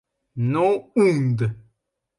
[0.35, 1.37] No Und.